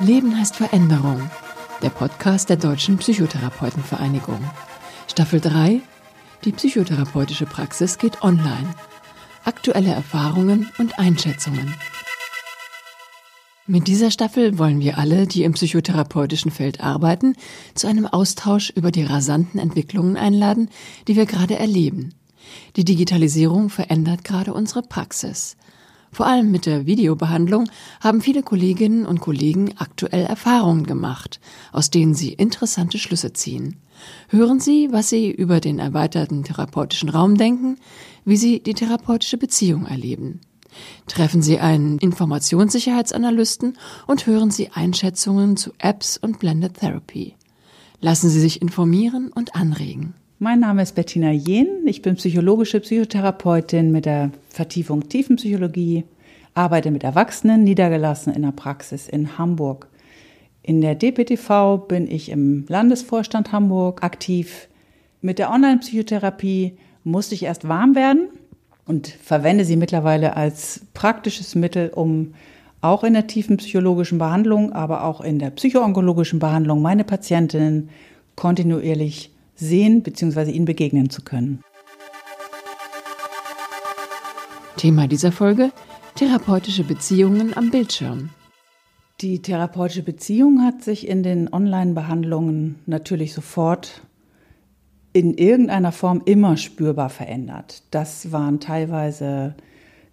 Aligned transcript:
Leben 0.00 0.38
heißt 0.38 0.56
Veränderung. 0.56 1.30
Der 1.82 1.90
Podcast 1.90 2.48
der 2.48 2.56
Deutschen 2.56 2.96
Psychotherapeutenvereinigung. 2.96 4.40
Staffel 5.06 5.40
3. 5.40 5.82
Die 6.46 6.52
psychotherapeutische 6.52 7.44
Praxis 7.44 7.98
geht 7.98 8.22
online. 8.22 8.74
Aktuelle 9.44 9.92
Erfahrungen 9.92 10.70
und 10.78 10.98
Einschätzungen. 10.98 11.74
Mit 13.66 13.88
dieser 13.88 14.10
Staffel 14.10 14.58
wollen 14.58 14.80
wir 14.80 14.96
alle, 14.96 15.26
die 15.26 15.44
im 15.44 15.52
psychotherapeutischen 15.52 16.50
Feld 16.50 16.80
arbeiten, 16.80 17.36
zu 17.74 17.86
einem 17.86 18.06
Austausch 18.06 18.70
über 18.70 18.92
die 18.92 19.04
rasanten 19.04 19.60
Entwicklungen 19.60 20.16
einladen, 20.16 20.70
die 21.08 21.16
wir 21.16 21.26
gerade 21.26 21.58
erleben. 21.58 22.14
Die 22.76 22.86
Digitalisierung 22.86 23.68
verändert 23.68 24.24
gerade 24.24 24.54
unsere 24.54 24.80
Praxis. 24.80 25.58
Vor 26.12 26.26
allem 26.26 26.50
mit 26.50 26.66
der 26.66 26.86
Videobehandlung 26.86 27.70
haben 28.00 28.20
viele 28.20 28.42
Kolleginnen 28.42 29.06
und 29.06 29.20
Kollegen 29.20 29.74
aktuell 29.78 30.26
Erfahrungen 30.26 30.84
gemacht, 30.84 31.40
aus 31.72 31.90
denen 31.90 32.14
sie 32.14 32.32
interessante 32.32 32.98
Schlüsse 32.98 33.32
ziehen. 33.32 33.76
Hören 34.28 34.60
Sie, 34.60 34.88
was 34.90 35.10
Sie 35.10 35.30
über 35.30 35.60
den 35.60 35.78
erweiterten 35.78 36.42
therapeutischen 36.42 37.10
Raum 37.10 37.36
denken, 37.36 37.76
wie 38.24 38.36
Sie 38.36 38.62
die 38.62 38.74
therapeutische 38.74 39.36
Beziehung 39.36 39.86
erleben. 39.86 40.40
Treffen 41.06 41.42
Sie 41.42 41.58
einen 41.58 41.98
Informationssicherheitsanalysten 41.98 43.76
und 44.06 44.26
hören 44.26 44.50
Sie 44.50 44.70
Einschätzungen 44.70 45.56
zu 45.56 45.72
Apps 45.78 46.16
und 46.16 46.38
Blended 46.38 46.74
Therapy. 46.74 47.36
Lassen 48.00 48.30
Sie 48.30 48.40
sich 48.40 48.62
informieren 48.62 49.30
und 49.32 49.54
anregen. 49.54 50.14
Mein 50.42 50.60
Name 50.60 50.80
ist 50.80 50.94
Bettina 50.94 51.32
Jehn. 51.32 51.68
Ich 51.84 52.00
bin 52.00 52.14
psychologische 52.14 52.80
Psychotherapeutin 52.80 53.92
mit 53.92 54.06
der 54.06 54.30
Vertiefung 54.48 55.06
Tiefenpsychologie, 55.06 56.04
arbeite 56.54 56.90
mit 56.90 57.04
Erwachsenen 57.04 57.62
niedergelassen 57.62 58.32
in 58.32 58.40
der 58.40 58.52
Praxis 58.52 59.06
in 59.06 59.36
Hamburg. 59.36 59.88
In 60.62 60.80
der 60.80 60.94
DPTV 60.94 61.86
bin 61.86 62.10
ich 62.10 62.30
im 62.30 62.64
Landesvorstand 62.68 63.52
Hamburg 63.52 64.02
aktiv. 64.02 64.68
Mit 65.20 65.38
der 65.38 65.50
Online-Psychotherapie 65.50 66.78
musste 67.04 67.34
ich 67.34 67.42
erst 67.42 67.68
warm 67.68 67.94
werden 67.94 68.30
und 68.86 69.08
verwende 69.08 69.66
sie 69.66 69.76
mittlerweile 69.76 70.38
als 70.38 70.86
praktisches 70.94 71.54
Mittel, 71.54 71.90
um 71.90 72.32
auch 72.80 73.04
in 73.04 73.12
der 73.12 73.26
tiefen 73.26 73.58
psychologischen 73.58 74.16
Behandlung, 74.16 74.72
aber 74.72 75.04
auch 75.04 75.20
in 75.20 75.38
der 75.38 75.50
psychoonkologischen 75.50 76.38
Behandlung 76.38 76.80
meine 76.80 77.04
Patientinnen 77.04 77.90
kontinuierlich 78.36 79.32
sehen 79.60 80.02
bzw. 80.02 80.50
ihnen 80.50 80.64
begegnen 80.64 81.10
zu 81.10 81.22
können. 81.22 81.62
Thema 84.76 85.06
dieser 85.06 85.30
Folge 85.30 85.70
therapeutische 86.14 86.84
Beziehungen 86.84 87.56
am 87.56 87.70
Bildschirm. 87.70 88.30
Die 89.20 89.42
therapeutische 89.42 90.02
Beziehung 90.02 90.62
hat 90.62 90.82
sich 90.82 91.06
in 91.06 91.22
den 91.22 91.52
Online-Behandlungen 91.52 92.76
natürlich 92.86 93.34
sofort 93.34 94.02
in 95.12 95.34
irgendeiner 95.34 95.92
Form 95.92 96.22
immer 96.24 96.56
spürbar 96.56 97.10
verändert. 97.10 97.82
Das 97.90 98.32
waren 98.32 98.60
teilweise 98.60 99.54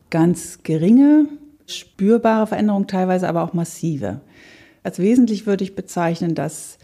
ganz 0.09 0.63
geringe, 0.63 1.27
spürbare 1.65 2.47
Veränderungen, 2.47 2.87
teilweise 2.87 3.29
aber 3.29 3.43
auch 3.43 3.53
massive. 3.53 4.19
Als 4.83 4.99
wesentlich 4.99 5.45
würde 5.45 5.63
ich 5.63 5.75
bezeichnen, 5.75 6.35
dass 6.35 6.77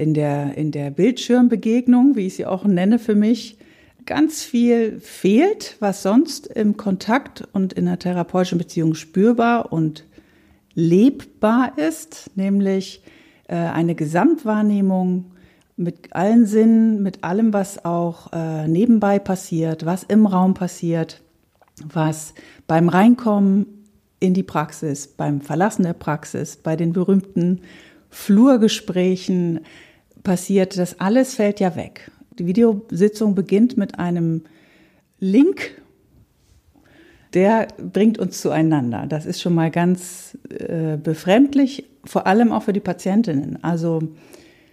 in 0.00 0.14
der, 0.14 0.56
in 0.56 0.72
der 0.72 0.90
Bildschirmbegegnung, 0.90 2.16
wie 2.16 2.26
ich 2.26 2.36
sie 2.36 2.46
auch 2.46 2.64
nenne 2.64 2.98
für 2.98 3.14
mich, 3.14 3.58
ganz 4.06 4.42
viel 4.42 4.98
fehlt, 4.98 5.76
was 5.78 6.02
sonst 6.02 6.46
im 6.46 6.78
Kontakt 6.78 7.46
und 7.52 7.74
in 7.74 7.84
der 7.84 7.98
therapeutischen 7.98 8.56
Beziehung 8.56 8.94
spürbar 8.94 9.72
und 9.72 10.06
lebbar 10.74 11.76
ist, 11.76 12.30
nämlich 12.34 13.02
äh, 13.46 13.56
eine 13.56 13.94
Gesamtwahrnehmung 13.94 15.32
mit 15.76 16.14
allen 16.14 16.46
Sinnen, 16.46 17.02
mit 17.02 17.22
allem, 17.22 17.52
was 17.52 17.84
auch 17.84 18.32
äh, 18.32 18.68
nebenbei 18.68 19.18
passiert, 19.18 19.84
was 19.84 20.02
im 20.04 20.24
Raum 20.24 20.54
passiert, 20.54 21.20
was 21.84 22.32
beim 22.66 22.88
Reinkommen 22.88 23.66
in 24.18 24.32
die 24.32 24.42
Praxis, 24.42 25.08
beim 25.08 25.42
Verlassen 25.42 25.82
der 25.82 25.92
Praxis, 25.92 26.56
bei 26.56 26.74
den 26.74 26.94
berühmten 26.94 27.60
Flurgesprächen 28.08 29.60
passiert, 30.22 30.78
das 30.78 31.00
alles 31.00 31.34
fällt 31.34 31.60
ja 31.60 31.76
weg. 31.76 32.10
Die 32.38 32.46
Videositzung 32.46 33.34
beginnt 33.34 33.76
mit 33.76 33.98
einem 33.98 34.42
Link, 35.18 35.80
der 37.34 37.68
bringt 37.78 38.18
uns 38.18 38.40
zueinander. 38.40 39.06
Das 39.08 39.26
ist 39.26 39.40
schon 39.40 39.54
mal 39.54 39.70
ganz 39.70 40.36
äh, 40.48 40.96
befremdlich, 40.96 41.84
vor 42.04 42.26
allem 42.26 42.52
auch 42.52 42.64
für 42.64 42.72
die 42.72 42.80
Patientinnen. 42.80 43.62
Also 43.62 44.00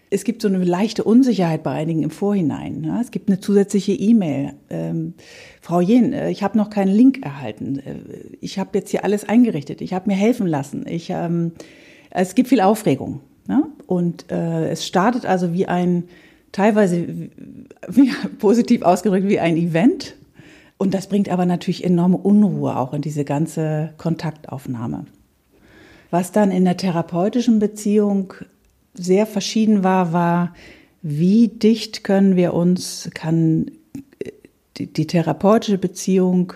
es 0.09 0.23
gibt 0.23 0.41
so 0.41 0.47
eine 0.47 0.63
leichte 0.63 1.03
Unsicherheit 1.03 1.63
bei 1.63 1.71
einigen 1.71 2.03
im 2.03 2.09
Vorhinein. 2.09 2.81
Ne? 2.81 2.99
Es 3.01 3.11
gibt 3.11 3.29
eine 3.29 3.39
zusätzliche 3.39 3.91
E-Mail. 3.91 4.53
Ähm, 4.69 5.13
Frau 5.61 5.81
Jen, 5.81 6.13
äh, 6.13 6.29
ich 6.29 6.43
habe 6.43 6.57
noch 6.57 6.69
keinen 6.69 6.93
Link 6.93 7.23
erhalten. 7.23 7.79
Äh, 7.79 7.95
ich 8.39 8.57
habe 8.57 8.77
jetzt 8.77 8.89
hier 8.89 9.03
alles 9.03 9.27
eingerichtet. 9.27 9.81
Ich 9.81 9.93
habe 9.93 10.09
mir 10.09 10.15
helfen 10.15 10.47
lassen. 10.47 10.85
Ich, 10.87 11.09
ähm, 11.09 11.51
es 12.09 12.35
gibt 12.35 12.49
viel 12.49 12.61
Aufregung. 12.61 13.19
Ne? 13.47 13.63
Und 13.85 14.31
äh, 14.31 14.69
es 14.69 14.85
startet 14.85 15.25
also 15.25 15.53
wie 15.53 15.67
ein, 15.67 16.03
teilweise 16.51 17.07
wie, 17.87 18.11
positiv 18.39 18.81
ausgedrückt, 18.81 19.27
wie 19.27 19.39
ein 19.39 19.57
Event. 19.57 20.15
Und 20.77 20.93
das 20.93 21.07
bringt 21.07 21.29
aber 21.29 21.45
natürlich 21.45 21.83
enorme 21.83 22.17
Unruhe 22.17 22.77
auch 22.77 22.93
in 22.93 23.01
diese 23.01 23.25
ganze 23.25 23.93
Kontaktaufnahme. 23.97 25.05
Was 26.11 26.31
dann 26.31 26.51
in 26.51 26.65
der 26.65 26.77
therapeutischen 26.77 27.59
Beziehung 27.59 28.33
sehr 28.93 29.25
verschieden 29.25 29.83
war, 29.83 30.13
war, 30.13 30.53
wie 31.01 31.47
dicht 31.47 32.03
können 32.03 32.35
wir 32.35 32.53
uns, 32.53 33.09
kann 33.13 33.71
die, 34.77 34.87
die 34.87 35.07
therapeutische 35.07 35.77
Beziehung 35.77 36.53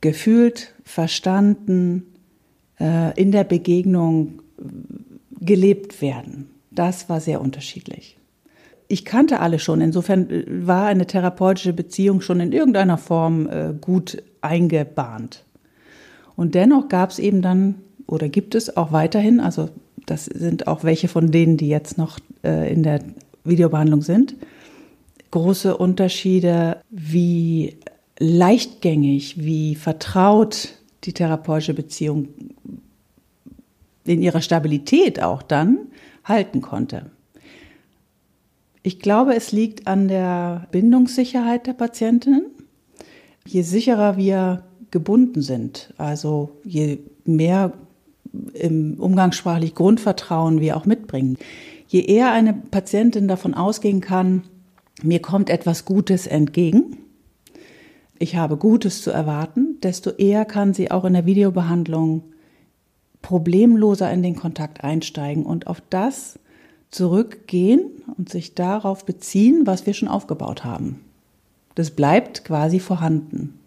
gefühlt, 0.00 0.72
verstanden, 0.84 2.14
äh, 2.78 3.18
in 3.20 3.32
der 3.32 3.44
Begegnung 3.44 4.40
gelebt 5.40 6.00
werden. 6.02 6.50
Das 6.70 7.08
war 7.08 7.20
sehr 7.20 7.40
unterschiedlich. 7.40 8.16
Ich 8.88 9.04
kannte 9.04 9.40
alle 9.40 9.58
schon, 9.58 9.80
insofern 9.80 10.30
äh, 10.30 10.44
war 10.66 10.86
eine 10.86 11.06
therapeutische 11.06 11.72
Beziehung 11.72 12.20
schon 12.20 12.40
in 12.40 12.52
irgendeiner 12.52 12.98
Form 12.98 13.46
äh, 13.48 13.74
gut 13.80 14.22
eingebahnt. 14.40 15.44
Und 16.36 16.54
dennoch 16.54 16.88
gab 16.88 17.10
es 17.10 17.18
eben 17.18 17.42
dann 17.42 17.76
oder 18.06 18.28
gibt 18.28 18.54
es 18.54 18.76
auch 18.76 18.92
weiterhin, 18.92 19.40
also 19.40 19.68
das 20.06 20.24
sind 20.24 20.66
auch 20.66 20.84
welche 20.84 21.08
von 21.08 21.30
denen, 21.30 21.56
die 21.56 21.68
jetzt 21.68 21.98
noch 21.98 22.18
äh, 22.42 22.72
in 22.72 22.82
der 22.82 23.00
Videobehandlung 23.44 24.02
sind, 24.02 24.36
große 25.30 25.76
Unterschiede, 25.76 26.78
wie 26.90 27.76
leichtgängig, 28.18 29.42
wie 29.44 29.74
vertraut 29.74 30.70
die 31.04 31.12
therapeutische 31.12 31.74
Beziehung 31.74 32.28
in 34.08 34.22
ihrer 34.22 34.40
Stabilität 34.40 35.22
auch 35.22 35.42
dann 35.42 35.78
halten 36.24 36.60
konnte. 36.60 37.10
Ich 38.82 39.00
glaube, 39.00 39.34
es 39.34 39.52
liegt 39.52 39.86
an 39.86 40.08
der 40.08 40.66
Bindungssicherheit 40.70 41.66
der 41.66 41.72
Patientinnen. 41.74 42.46
Je 43.46 43.62
sicherer 43.62 44.16
wir 44.16 44.64
gebunden 44.90 45.42
sind, 45.42 45.92
also 45.98 46.50
je 46.64 46.98
mehr 47.24 47.72
im 48.54 48.94
umgangssprachlich 48.98 49.74
Grundvertrauen 49.74 50.60
wir 50.60 50.76
auch 50.76 50.86
mitbringen, 50.86 51.36
je 51.88 52.00
eher 52.00 52.32
eine 52.32 52.54
Patientin 52.54 53.28
davon 53.28 53.54
ausgehen 53.54 54.00
kann, 54.00 54.44
mir 55.02 55.20
kommt 55.20 55.50
etwas 55.50 55.84
Gutes 55.84 56.26
entgegen, 56.26 56.98
ich 58.18 58.36
habe 58.36 58.56
Gutes 58.56 59.02
zu 59.02 59.10
erwarten, 59.10 59.78
desto 59.82 60.10
eher 60.10 60.44
kann 60.44 60.74
sie 60.74 60.90
auch 60.90 61.04
in 61.04 61.12
der 61.12 61.26
Videobehandlung 61.26 62.24
problemloser 63.22 64.10
in 64.12 64.22
den 64.22 64.36
Kontakt 64.36 64.84
einsteigen 64.84 65.44
und 65.44 65.66
auf 65.66 65.82
das 65.90 66.38
zurückgehen 66.90 67.90
und 68.16 68.28
sich 68.28 68.54
darauf 68.54 69.04
beziehen, 69.04 69.66
was 69.66 69.86
wir 69.86 69.94
schon 69.94 70.08
aufgebaut 70.08 70.64
haben. 70.64 71.00
Das 71.74 71.90
bleibt 71.90 72.44
quasi 72.44 72.80
vorhanden. 72.80 73.58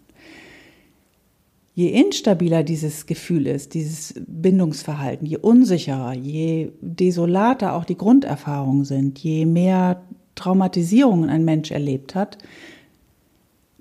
Je 1.74 1.88
instabiler 1.88 2.62
dieses 2.62 3.06
Gefühl 3.06 3.46
ist, 3.46 3.72
dieses 3.72 4.14
Bindungsverhalten, 4.26 5.26
je 5.26 5.38
unsicherer, 5.38 6.12
je 6.12 6.70
desolater 6.82 7.74
auch 7.74 7.86
die 7.86 7.96
Grunderfahrungen 7.96 8.84
sind, 8.84 9.18
je 9.20 9.46
mehr 9.46 10.02
Traumatisierungen 10.34 11.30
ein 11.30 11.44
Mensch 11.46 11.70
erlebt 11.70 12.14
hat, 12.14 12.36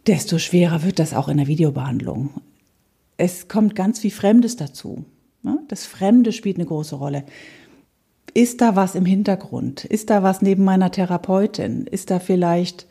desto 0.08 0.38
schwerer 0.38 0.84
wird 0.84 1.00
das 1.00 1.14
auch 1.14 1.28
in 1.28 1.38
der 1.38 1.48
Videobehandlung. 1.48 2.30
Es 3.18 3.50
kommt 3.50 3.76
ganz 3.76 4.00
viel 4.00 4.12
Fremdes 4.12 4.56
dazu. 4.56 5.04
Ne? 5.44 5.60
Das 5.68 5.86
Fremde 5.86 6.32
spielt 6.32 6.58
eine 6.58 6.66
große 6.66 6.96
Rolle. 6.96 7.24
Ist 8.34 8.62
da 8.62 8.76
was 8.76 8.96
im 8.96 9.06
Hintergrund? 9.06 9.86
Ist 9.86 10.10
da 10.10 10.24
was 10.24 10.42
neben 10.42 10.64
meiner 10.64 10.92
Therapeutin? 10.92 11.86
Ist 11.86 12.10
da 12.12 12.20
vielleicht 12.20 12.88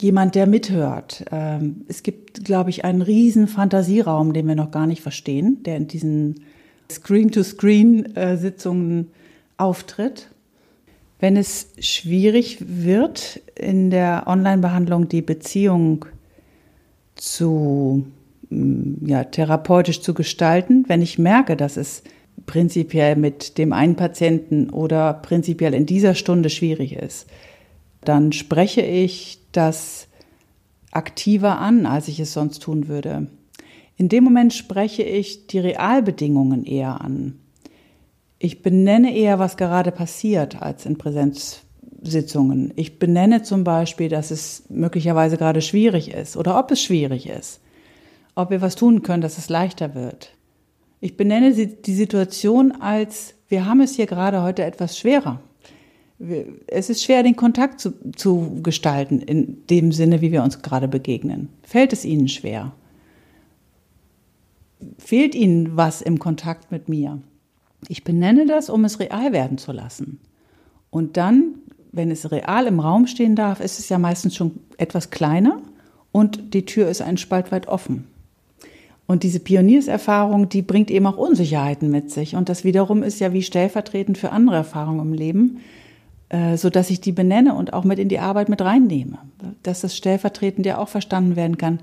jemand, 0.00 0.34
der 0.34 0.46
mithört? 0.46 1.24
Ähm, 1.32 1.86
es 1.88 2.02
gibt, 2.02 2.44
glaube 2.44 2.68
ich, 2.70 2.84
einen 2.84 3.00
riesen 3.00 3.48
Fantasieraum, 3.48 4.34
den 4.34 4.46
wir 4.48 4.54
noch 4.54 4.70
gar 4.70 4.86
nicht 4.86 5.00
verstehen, 5.00 5.62
der 5.62 5.78
in 5.78 5.88
diesen 5.88 6.42
Screen-to-Screen-Sitzungen 6.90 9.08
auftritt. 9.56 10.28
Wenn 11.18 11.36
es 11.36 11.68
schwierig 11.78 12.58
wird, 12.60 13.40
in 13.54 13.90
der 13.90 14.24
Online-Behandlung 14.26 15.08
die 15.08 15.22
Beziehung 15.22 16.04
zu 17.14 18.04
ja, 19.04 19.24
therapeutisch 19.24 20.00
zu 20.00 20.14
gestalten, 20.14 20.84
wenn 20.88 21.02
ich 21.02 21.18
merke, 21.18 21.56
dass 21.56 21.76
es 21.76 22.02
prinzipiell 22.46 23.16
mit 23.16 23.58
dem 23.58 23.72
einen 23.72 23.96
Patienten 23.96 24.70
oder 24.70 25.14
prinzipiell 25.14 25.74
in 25.74 25.86
dieser 25.86 26.14
Stunde 26.14 26.50
schwierig 26.50 26.94
ist, 26.94 27.26
dann 28.04 28.32
spreche 28.32 28.82
ich 28.82 29.38
das 29.52 30.08
aktiver 30.90 31.58
an, 31.58 31.86
als 31.86 32.08
ich 32.08 32.20
es 32.20 32.32
sonst 32.32 32.60
tun 32.60 32.88
würde. 32.88 33.28
In 33.96 34.08
dem 34.08 34.24
Moment 34.24 34.52
spreche 34.52 35.02
ich 35.02 35.46
die 35.46 35.58
Realbedingungen 35.58 36.64
eher 36.64 37.00
an. 37.00 37.38
Ich 38.38 38.62
benenne 38.62 39.16
eher, 39.16 39.38
was 39.38 39.56
gerade 39.56 39.92
passiert, 39.92 40.60
als 40.60 40.84
in 40.84 40.98
Präsenzsitzungen. 40.98 42.72
Ich 42.74 42.98
benenne 42.98 43.42
zum 43.42 43.62
Beispiel, 43.62 44.08
dass 44.08 44.32
es 44.32 44.64
möglicherweise 44.68 45.36
gerade 45.36 45.60
schwierig 45.60 46.10
ist 46.10 46.36
oder 46.36 46.58
ob 46.58 46.72
es 46.72 46.82
schwierig 46.82 47.28
ist. 47.28 47.60
Ob 48.34 48.50
wir 48.50 48.62
was 48.62 48.76
tun 48.76 49.02
können, 49.02 49.22
dass 49.22 49.38
es 49.38 49.48
leichter 49.48 49.94
wird. 49.94 50.34
Ich 51.00 51.16
benenne 51.16 51.52
die 51.52 51.94
Situation 51.94 52.72
als, 52.72 53.34
wir 53.48 53.66
haben 53.66 53.80
es 53.80 53.96
hier 53.96 54.06
gerade 54.06 54.42
heute 54.42 54.64
etwas 54.64 54.96
schwerer. 54.96 55.40
Es 56.68 56.88
ist 56.88 57.02
schwer, 57.02 57.24
den 57.24 57.34
Kontakt 57.34 57.80
zu, 57.80 57.92
zu 58.14 58.60
gestalten, 58.62 59.20
in 59.20 59.66
dem 59.66 59.90
Sinne, 59.90 60.20
wie 60.20 60.30
wir 60.30 60.44
uns 60.44 60.62
gerade 60.62 60.86
begegnen. 60.86 61.48
Fällt 61.64 61.92
es 61.92 62.04
Ihnen 62.04 62.28
schwer? 62.28 62.72
Fehlt 64.98 65.34
Ihnen 65.34 65.76
was 65.76 66.00
im 66.00 66.20
Kontakt 66.20 66.70
mit 66.70 66.88
mir? 66.88 67.20
Ich 67.88 68.04
benenne 68.04 68.46
das, 68.46 68.70
um 68.70 68.84
es 68.84 69.00
real 69.00 69.32
werden 69.32 69.58
zu 69.58 69.72
lassen. 69.72 70.20
Und 70.90 71.16
dann, 71.16 71.54
wenn 71.90 72.10
es 72.12 72.30
real 72.30 72.68
im 72.68 72.78
Raum 72.78 73.08
stehen 73.08 73.34
darf, 73.34 73.60
ist 73.60 73.80
es 73.80 73.88
ja 73.88 73.98
meistens 73.98 74.36
schon 74.36 74.60
etwas 74.78 75.10
kleiner 75.10 75.60
und 76.12 76.54
die 76.54 76.64
Tür 76.64 76.88
ist 76.88 77.02
einen 77.02 77.18
Spalt 77.18 77.50
weit 77.50 77.66
offen. 77.66 78.06
Und 79.06 79.24
diese 79.24 79.40
Pionierserfahrung, 79.40 80.48
die 80.48 80.62
bringt 80.62 80.90
eben 80.90 81.06
auch 81.06 81.16
Unsicherheiten 81.16 81.90
mit 81.90 82.10
sich. 82.10 82.36
Und 82.36 82.48
das 82.48 82.64
wiederum 82.64 83.02
ist 83.02 83.20
ja 83.20 83.32
wie 83.32 83.42
stellvertretend 83.42 84.16
für 84.16 84.30
andere 84.30 84.56
Erfahrungen 84.56 85.00
im 85.00 85.12
Leben, 85.12 85.60
äh, 86.28 86.56
so 86.56 86.70
dass 86.70 86.90
ich 86.90 87.00
die 87.00 87.12
benenne 87.12 87.54
und 87.54 87.72
auch 87.72 87.84
mit 87.84 87.98
in 87.98 88.08
die 88.08 88.20
Arbeit 88.20 88.48
mit 88.48 88.62
reinnehme. 88.62 89.18
Dass 89.62 89.80
das 89.80 89.96
stellvertretend 89.96 90.66
ja 90.66 90.78
auch 90.78 90.88
verstanden 90.88 91.36
werden 91.36 91.58
kann. 91.58 91.80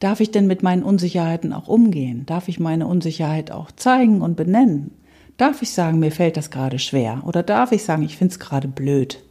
Darf 0.00 0.20
ich 0.20 0.30
denn 0.30 0.46
mit 0.46 0.62
meinen 0.62 0.82
Unsicherheiten 0.82 1.52
auch 1.52 1.68
umgehen? 1.68 2.26
Darf 2.26 2.48
ich 2.48 2.60
meine 2.60 2.86
Unsicherheit 2.86 3.50
auch 3.50 3.72
zeigen 3.72 4.20
und 4.20 4.36
benennen? 4.36 4.90
Darf 5.38 5.62
ich 5.62 5.70
sagen, 5.70 5.98
mir 5.98 6.12
fällt 6.12 6.36
das 6.36 6.50
gerade 6.50 6.78
schwer? 6.78 7.22
Oder 7.26 7.42
darf 7.42 7.72
ich 7.72 7.84
sagen, 7.84 8.02
ich 8.02 8.16
finde 8.16 8.32
es 8.32 8.38
gerade 8.38 8.68
blöd? 8.68 9.22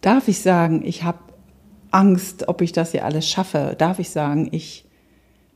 Darf 0.00 0.28
ich 0.28 0.40
sagen, 0.40 0.82
ich 0.84 1.04
habe 1.04 1.18
Angst, 1.90 2.48
ob 2.48 2.60
ich 2.60 2.72
das 2.72 2.90
hier 2.90 3.04
alles 3.04 3.28
schaffe? 3.28 3.74
Darf 3.78 3.98
ich 4.00 4.10
sagen, 4.10 4.48
ich 4.50 4.83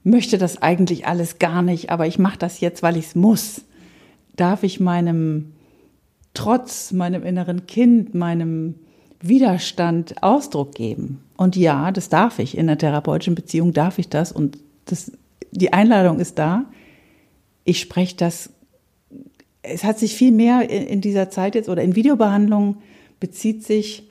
möchte 0.04 0.38
das 0.38 0.62
eigentlich 0.62 1.06
alles 1.06 1.38
gar 1.38 1.62
nicht, 1.62 1.90
aber 1.90 2.06
ich 2.06 2.18
mache 2.18 2.38
das 2.38 2.60
jetzt, 2.60 2.82
weil 2.82 2.96
ich 2.96 3.06
es 3.06 3.14
muss. 3.14 3.62
Darf 4.36 4.62
ich 4.62 4.80
meinem 4.80 5.52
Trotz, 6.34 6.92
meinem 6.92 7.24
inneren 7.24 7.66
Kind, 7.66 8.14
meinem 8.14 8.76
Widerstand 9.20 10.22
Ausdruck 10.22 10.74
geben? 10.74 11.22
Und 11.36 11.56
ja, 11.56 11.90
das 11.90 12.08
darf 12.08 12.38
ich. 12.38 12.56
In 12.56 12.68
einer 12.68 12.78
therapeutischen 12.78 13.34
Beziehung 13.34 13.72
darf 13.72 13.98
ich 13.98 14.08
das. 14.08 14.32
Und 14.32 14.58
das, 14.84 15.12
die 15.50 15.72
Einladung 15.72 16.20
ist 16.20 16.38
da. 16.38 16.66
Ich 17.64 17.80
spreche 17.80 18.16
das. 18.16 18.50
Es 19.62 19.84
hat 19.84 19.98
sich 19.98 20.14
viel 20.14 20.32
mehr 20.32 20.70
in 20.70 21.00
dieser 21.00 21.30
Zeit 21.30 21.54
jetzt 21.54 21.68
oder 21.68 21.82
in 21.82 21.96
Videobehandlungen 21.96 22.76
bezieht 23.20 23.64
sich 23.64 24.04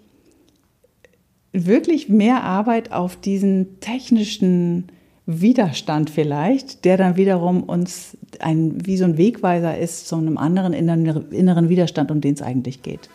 wirklich 1.53 2.09
mehr 2.09 2.43
Arbeit 2.43 2.91
auf 2.91 3.15
diesen 3.15 3.79
technischen 3.79 4.91
Widerstand 5.29 6.09
vielleicht, 6.09 6.85
der 6.85 6.95
dann 6.95 7.17
wiederum 7.17 7.63
uns 7.63 8.17
ein, 8.39 8.85
wie 8.85 8.95
so 8.95 9.03
ein 9.03 9.17
Wegweiser 9.17 9.77
ist 9.77 10.07
zu 10.07 10.15
einem 10.15 10.37
anderen 10.37 10.71
inneren 10.71 11.67
Widerstand, 11.67 12.11
um 12.11 12.21
den 12.21 12.33
es 12.33 12.41
eigentlich 12.41 12.81
geht. 12.81 13.09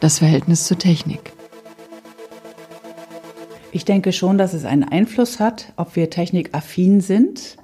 Das 0.00 0.18
Verhältnis 0.18 0.64
zur 0.64 0.76
Technik. 0.76 1.32
Ich 3.70 3.84
denke 3.84 4.12
schon, 4.12 4.38
dass 4.38 4.54
es 4.54 4.64
einen 4.64 4.84
Einfluss 4.84 5.38
hat, 5.38 5.72
ob 5.76 5.94
wir 5.94 6.10
technikaffin 6.10 7.00
sind 7.00 7.56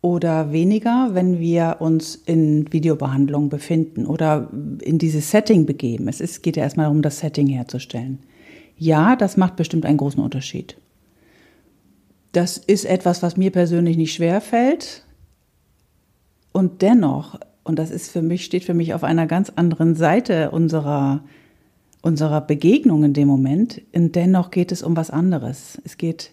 oder 0.00 0.52
weniger, 0.52 1.10
wenn 1.12 1.40
wir 1.40 1.78
uns 1.80 2.14
in 2.14 2.72
Videobehandlung 2.72 3.48
befinden 3.48 4.06
oder 4.06 4.48
in 4.80 4.98
dieses 4.98 5.32
Setting 5.32 5.66
begeben. 5.66 6.06
Es 6.06 6.20
ist, 6.20 6.44
geht 6.44 6.56
ja 6.56 6.62
erstmal 6.62 6.84
darum, 6.84 7.02
das 7.02 7.18
Setting 7.18 7.48
herzustellen. 7.48 8.20
Ja, 8.76 9.16
das 9.16 9.36
macht 9.36 9.56
bestimmt 9.56 9.86
einen 9.86 9.98
großen 9.98 10.22
Unterschied. 10.22 10.76
Das 12.32 12.58
ist 12.58 12.84
etwas, 12.84 13.22
was 13.22 13.36
mir 13.36 13.50
persönlich 13.50 13.96
nicht 13.96 14.12
schwer 14.12 14.40
fällt. 14.40 15.04
Und 16.52 16.82
dennoch, 16.82 17.40
und 17.64 17.78
das 17.78 17.90
ist 17.90 18.10
für 18.10 18.22
mich, 18.22 18.44
steht 18.44 18.64
für 18.64 18.74
mich 18.74 18.92
auf 18.94 19.04
einer 19.04 19.26
ganz 19.26 19.50
anderen 19.56 19.94
Seite 19.94 20.50
unserer, 20.50 21.24
unserer 22.02 22.42
Begegnung 22.42 23.04
in 23.04 23.14
dem 23.14 23.28
Moment. 23.28 23.80
Und 23.94 24.14
dennoch 24.14 24.50
geht 24.50 24.72
es 24.72 24.82
um 24.82 24.96
was 24.96 25.10
anderes. 25.10 25.80
Es 25.84 25.96
geht 25.96 26.32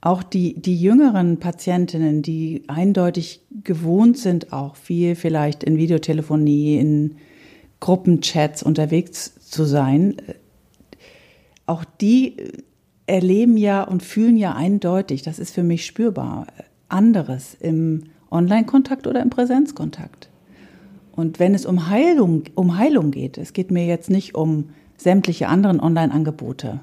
auch 0.00 0.22
die, 0.22 0.60
die 0.60 0.78
jüngeren 0.78 1.38
Patientinnen, 1.38 2.22
die 2.22 2.64
eindeutig 2.68 3.42
gewohnt 3.62 4.18
sind, 4.18 4.52
auch 4.52 4.76
viel 4.76 5.14
vielleicht 5.14 5.64
in 5.64 5.78
Videotelefonie, 5.78 6.78
in 6.78 7.16
Gruppenchats 7.80 8.62
unterwegs 8.62 9.34
zu 9.40 9.64
sein, 9.64 10.16
auch 11.66 11.84
die 11.84 12.38
äh, 12.38 12.52
erleben 13.06 13.56
ja 13.56 13.82
und 13.82 14.02
fühlen 14.02 14.36
ja 14.36 14.54
eindeutig, 14.54 15.22
das 15.22 15.38
ist 15.38 15.54
für 15.54 15.62
mich 15.62 15.84
spürbar, 15.84 16.46
anderes 16.88 17.54
im 17.60 18.04
Online-Kontakt 18.30 19.06
oder 19.06 19.22
im 19.22 19.30
Präsenzkontakt. 19.30 20.30
Und 21.12 21.38
wenn 21.38 21.54
es 21.54 21.66
um 21.66 21.88
Heilung, 21.88 22.44
um 22.54 22.76
Heilung 22.76 23.10
geht, 23.10 23.38
es 23.38 23.52
geht 23.52 23.70
mir 23.70 23.86
jetzt 23.86 24.10
nicht 24.10 24.34
um 24.34 24.70
sämtliche 24.96 25.48
anderen 25.48 25.80
Online-Angebote. 25.80 26.80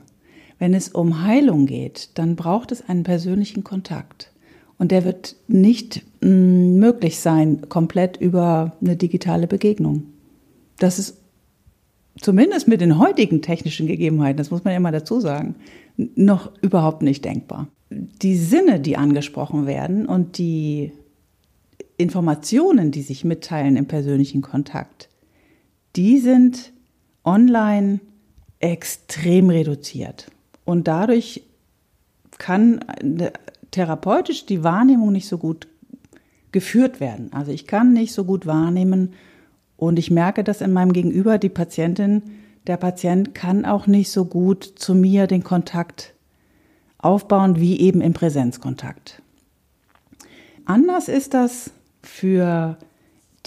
Wenn 0.60 0.74
es 0.74 0.89
um 0.89 1.24
Heilung 1.24 1.66
geht, 1.66 2.12
dann 2.16 2.36
braucht 2.36 2.72
es 2.72 2.88
einen 2.88 3.04
persönlichen 3.04 3.63
Kontakt. 3.63 4.32
Und 4.77 4.91
der 4.91 5.03
wird 5.03 5.36
nicht 5.48 6.03
mm, 6.22 6.77
möglich 6.77 7.20
sein, 7.20 7.67
komplett 7.67 8.17
über 8.17 8.77
eine 8.79 8.96
digitale 8.96 9.48
Begegnung. 9.48 10.03
Das 10.77 10.98
ist 10.98 11.21
zumindest 12.20 12.68
mit 12.68 12.82
den 12.82 12.98
heutigen 12.98 13.41
technischen 13.41 13.88
Gegebenheiten, 13.88 14.38
das 14.38 14.51
muss 14.51 14.63
man 14.63 14.72
ja 14.72 14.77
immer 14.77 14.91
dazu 14.91 15.20
sagen, 15.20 15.56
noch 15.98 16.51
überhaupt 16.62 17.01
nicht 17.01 17.24
denkbar. 17.25 17.68
Die 17.89 18.36
Sinne, 18.36 18.80
die 18.80 18.98
angesprochen 18.98 19.65
werden 19.65 20.06
und 20.06 20.38
die 20.38 20.91
Informationen, 21.98 22.91
die 22.91 23.01
sich 23.01 23.24
mitteilen 23.24 23.75
im 23.75 23.86
persönlichen 23.86 24.41
Kontakt, 24.41 25.10
die 25.96 26.20
sind 26.20 26.72
online 27.24 28.00
extrem 28.60 29.50
reduziert. 29.50 30.32
Und 30.65 30.88
dadurch 30.88 31.44
kann 32.38 32.84
therapeutisch 33.72 34.46
die 34.46 34.63
Wahrnehmung 34.63 35.12
nicht 35.12 35.27
so 35.27 35.38
gut 35.38 35.68
geführt 36.51 37.00
werden. 37.00 37.32
Also 37.34 37.51
ich 37.51 37.68
kann 37.68 37.94
nicht 37.94 38.13
so 38.13 38.24
gut 38.24 38.46
wahrnehmen, 38.46 39.13
und 39.82 39.98
ich 39.98 40.12
merke 40.12 40.44
das 40.44 40.62
in 40.62 40.74
meinem 40.74 40.94
Gegenüber, 40.94 41.40
die 41.40 41.50
Patientin, 41.50 42.22
der 42.68 42.78
Patient 42.78 43.34
kann 43.34 43.66
auch 43.66 43.88
nicht 43.88 44.12
so 44.12 44.26
gut 44.26 44.64
zu 44.64 44.94
mir 44.94 45.26
den 45.26 45.44
Kontakt 45.44 46.14
aufbauen 47.00 47.60
wie 47.60 47.80
eben 47.80 48.00
im 48.00 48.14
Präsenzkontakt. 48.14 49.24
Anders 50.66 51.08
ist 51.08 51.34
das 51.34 51.72
für 52.04 52.78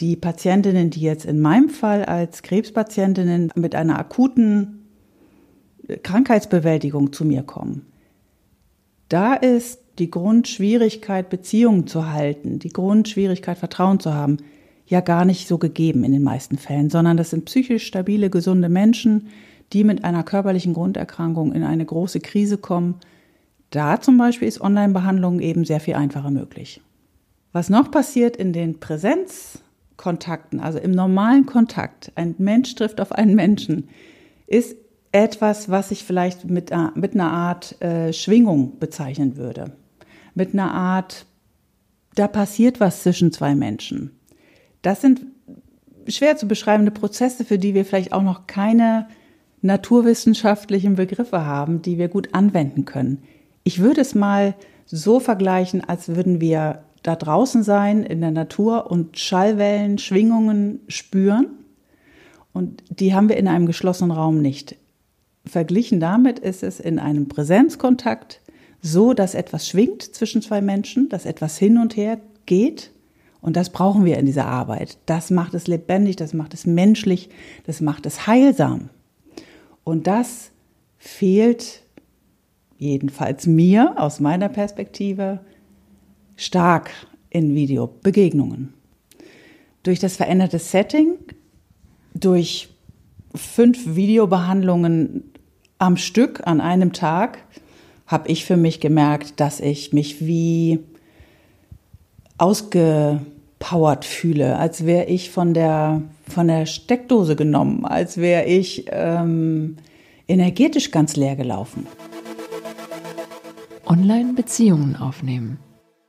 die 0.00 0.16
Patientinnen, 0.16 0.90
die 0.90 1.02
jetzt 1.02 1.24
in 1.24 1.38
meinem 1.38 1.68
Fall 1.68 2.04
als 2.04 2.42
Krebspatientinnen 2.42 3.52
mit 3.54 3.76
einer 3.76 3.96
akuten 3.96 4.88
Krankheitsbewältigung 6.02 7.12
zu 7.12 7.24
mir 7.24 7.44
kommen. 7.44 7.86
Da 9.08 9.34
ist 9.34 9.78
die 10.00 10.10
Grundschwierigkeit, 10.10 11.30
Beziehungen 11.30 11.86
zu 11.86 12.10
halten, 12.10 12.58
die 12.58 12.70
Grundschwierigkeit, 12.70 13.56
Vertrauen 13.56 14.00
zu 14.00 14.12
haben, 14.12 14.38
ja 14.86 15.00
gar 15.00 15.24
nicht 15.24 15.48
so 15.48 15.58
gegeben 15.58 16.04
in 16.04 16.12
den 16.12 16.22
meisten 16.22 16.58
Fällen, 16.58 16.90
sondern 16.90 17.16
das 17.16 17.30
sind 17.30 17.46
psychisch 17.46 17.86
stabile, 17.86 18.30
gesunde 18.30 18.68
Menschen, 18.68 19.28
die 19.72 19.84
mit 19.84 20.04
einer 20.04 20.22
körperlichen 20.22 20.74
Grunderkrankung 20.74 21.52
in 21.52 21.62
eine 21.62 21.84
große 21.84 22.20
Krise 22.20 22.58
kommen. 22.58 22.96
Da 23.70 24.00
zum 24.00 24.18
Beispiel 24.18 24.46
ist 24.46 24.60
Online-Behandlung 24.60 25.40
eben 25.40 25.64
sehr 25.64 25.80
viel 25.80 25.94
einfacher 25.94 26.30
möglich. 26.30 26.80
Was 27.52 27.70
noch 27.70 27.90
passiert 27.90 28.36
in 28.36 28.52
den 28.52 28.78
Präsenzkontakten, 28.78 30.60
also 30.60 30.78
im 30.78 30.90
normalen 30.90 31.46
Kontakt, 31.46 32.12
ein 32.14 32.34
Mensch 32.38 32.74
trifft 32.74 33.00
auf 33.00 33.12
einen 33.12 33.34
Menschen, 33.34 33.88
ist 34.46 34.76
etwas, 35.12 35.70
was 35.70 35.90
ich 35.92 36.04
vielleicht 36.04 36.44
mit, 36.44 36.72
mit 36.94 37.14
einer 37.14 37.32
Art 37.32 37.80
äh, 37.80 38.12
Schwingung 38.12 38.78
bezeichnen 38.78 39.36
würde. 39.36 39.72
Mit 40.34 40.52
einer 40.52 40.74
Art 40.74 41.26
da 42.14 42.28
passiert 42.28 42.80
was 42.80 43.02
zwischen 43.02 43.32
zwei 43.32 43.54
Menschen. 43.54 44.12
Das 44.84 45.00
sind 45.00 45.22
schwer 46.06 46.36
zu 46.36 46.46
beschreibende 46.46 46.90
Prozesse, 46.90 47.44
für 47.44 47.58
die 47.58 47.74
wir 47.74 47.86
vielleicht 47.86 48.12
auch 48.12 48.22
noch 48.22 48.46
keine 48.46 49.08
naturwissenschaftlichen 49.62 50.96
Begriffe 50.96 51.46
haben, 51.46 51.80
die 51.80 51.96
wir 51.96 52.08
gut 52.08 52.34
anwenden 52.34 52.84
können. 52.84 53.22
Ich 53.62 53.80
würde 53.80 54.02
es 54.02 54.14
mal 54.14 54.54
so 54.84 55.20
vergleichen, 55.20 55.82
als 55.82 56.08
würden 56.08 56.38
wir 56.42 56.84
da 57.02 57.16
draußen 57.16 57.62
sein 57.62 58.02
in 58.02 58.20
der 58.20 58.30
Natur 58.30 58.90
und 58.90 59.18
Schallwellen, 59.18 59.96
Schwingungen 59.96 60.80
spüren. 60.88 61.46
Und 62.52 62.84
die 62.90 63.14
haben 63.14 63.30
wir 63.30 63.38
in 63.38 63.48
einem 63.48 63.64
geschlossenen 63.64 64.10
Raum 64.10 64.42
nicht. 64.42 64.76
Verglichen 65.46 65.98
damit 65.98 66.38
ist 66.38 66.62
es 66.62 66.78
in 66.78 66.98
einem 66.98 67.28
Präsenzkontakt 67.28 68.42
so, 68.82 69.14
dass 69.14 69.34
etwas 69.34 69.66
schwingt 69.66 70.02
zwischen 70.02 70.42
zwei 70.42 70.60
Menschen, 70.60 71.08
dass 71.08 71.24
etwas 71.24 71.56
hin 71.56 71.78
und 71.78 71.96
her 71.96 72.20
geht. 72.44 72.90
Und 73.44 73.56
das 73.56 73.68
brauchen 73.68 74.06
wir 74.06 74.16
in 74.16 74.24
dieser 74.24 74.46
Arbeit. 74.46 74.96
Das 75.04 75.30
macht 75.30 75.52
es 75.52 75.66
lebendig, 75.66 76.16
das 76.16 76.32
macht 76.32 76.54
es 76.54 76.64
menschlich, 76.64 77.28
das 77.66 77.82
macht 77.82 78.06
es 78.06 78.26
heilsam. 78.26 78.88
Und 79.84 80.06
das 80.06 80.50
fehlt 80.96 81.82
jedenfalls 82.78 83.46
mir 83.46 84.00
aus 84.00 84.18
meiner 84.18 84.48
Perspektive 84.48 85.40
stark 86.36 86.90
in 87.28 87.54
Videobegegnungen. 87.54 88.72
Durch 89.82 89.98
das 89.98 90.16
veränderte 90.16 90.58
Setting, 90.58 91.18
durch 92.14 92.70
fünf 93.34 93.94
Videobehandlungen 93.94 95.22
am 95.76 95.98
Stück 95.98 96.46
an 96.46 96.62
einem 96.62 96.94
Tag, 96.94 97.44
habe 98.06 98.26
ich 98.28 98.46
für 98.46 98.56
mich 98.56 98.80
gemerkt, 98.80 99.38
dass 99.38 99.60
ich 99.60 99.92
mich 99.92 100.24
wie 100.24 100.78
ausgepowert 103.64 104.04
fühle, 104.04 104.58
als 104.58 104.84
wäre 104.84 105.06
ich 105.06 105.30
von 105.30 105.54
der, 105.54 106.02
von 106.28 106.48
der 106.48 106.66
Steckdose 106.66 107.36
genommen, 107.36 107.84
als 107.84 108.18
wäre 108.18 108.44
ich 108.44 108.86
ähm, 108.90 109.76
energetisch 110.28 110.90
ganz 110.90 111.16
leer 111.16 111.36
gelaufen. 111.36 111.86
Online-Beziehungen 113.86 114.96
aufnehmen. 114.96 115.58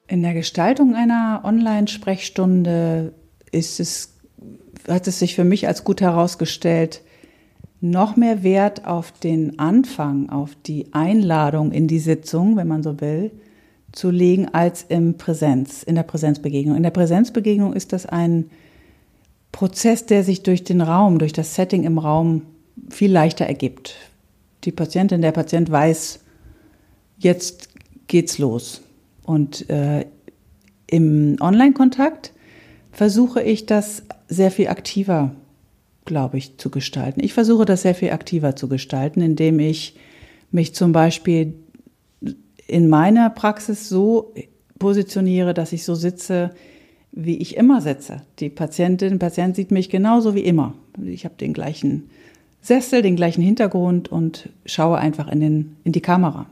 In 0.08 0.22
der 0.22 0.34
Gestaltung 0.34 0.96
einer 0.96 1.42
Online-Sprechstunde 1.44 3.14
ist 3.52 3.80
es, 3.80 4.18
hat 4.88 5.08
es 5.08 5.20
sich 5.20 5.36
für 5.36 5.44
mich 5.44 5.68
als 5.68 5.84
gut 5.84 6.02
herausgestellt, 6.02 7.02
noch 7.82 8.16
mehr 8.16 8.44
Wert 8.44 8.86
auf 8.86 9.12
den 9.12 9.60
Anfang, 9.60 10.30
auf 10.30 10.52
die 10.66 10.94
Einladung 10.94 11.72
in 11.72 11.88
die 11.88 12.00
Sitzung, 12.00 12.56
wenn 12.56 12.68
man 12.68 12.84
so 12.84 13.00
will, 13.02 13.32
zu 13.96 14.12
legen, 14.12 14.50
als 14.54 14.84
im 14.84 15.18
Präsenz, 15.18 15.82
in 15.84 15.96
der 15.96 16.04
Präsenzbegegnung. 16.04 16.76
In 16.76 16.84
der 16.84 16.92
Präsenzbegegnung 16.92 17.74
ist 17.74 17.94
das 17.94 18.06
ein 18.06 18.52
Prozess, 19.52 20.06
der 20.06 20.24
sich 20.24 20.44
durch 20.44 20.64
den 20.64 20.82
Raum, 20.82 21.18
durch 21.18 21.34
das 21.34 21.56
Setting 21.56 21.84
im 21.84 21.98
Raum 21.98 22.44
viel 22.90 23.12
leichter 23.12 23.46
ergibt. 23.46 23.96
Die 24.66 24.72
Patientin, 24.72 25.22
der 25.22 25.32
Patient 25.32 25.72
weiß, 25.72 26.20
jetzt 27.18 27.70
geht's 28.08 28.38
los. 28.38 28.82
Und 29.24 29.70
äh, 29.70 30.06
im 30.88 31.38
Online-Kontakt 31.40 32.34
versuche 32.92 33.42
ich 33.42 33.66
das 33.66 34.04
sehr 34.28 34.52
viel 34.52 34.68
aktiver, 34.68 35.36
glaube 36.04 36.38
ich, 36.38 36.58
zu 36.58 36.70
gestalten. 36.70 37.24
Ich 37.24 37.34
versuche 37.34 37.66
das 37.66 37.84
sehr 37.84 37.96
viel 37.96 38.12
aktiver 38.12 38.56
zu 38.56 38.68
gestalten, 38.68 39.22
indem 39.22 39.60
ich 39.60 39.96
mich 40.52 40.76
zum 40.76 40.92
Beispiel 40.92 41.54
in 42.68 42.90
meiner 42.90 43.30
Praxis 43.30 43.90
so 43.90 44.34
positioniere, 44.80 45.54
dass 45.54 45.72
ich 45.72 45.86
so 45.86 45.96
sitze, 45.96 46.52
wie 47.12 47.38
ich 47.38 47.56
immer 47.56 47.82
sitze. 47.82 48.22
Die 48.40 48.50
Patientin, 48.50 49.20
Patient 49.20 49.56
sieht 49.56 49.72
mich 49.72 49.90
genauso 49.90 50.36
wie 50.36 50.42
immer. 50.42 50.74
Ich 51.04 51.26
habe 51.26 51.36
den 51.36 51.54
gleichen 51.54 52.10
Sessel, 52.62 53.02
den 53.02 53.16
gleichen 53.16 53.42
Hintergrund 53.42 54.12
und 54.12 54.50
schaue 54.66 54.98
einfach 54.98 55.28
in, 55.32 55.40
den, 55.40 55.78
in 55.84 55.92
die 55.92 56.02
Kamera. 56.02 56.48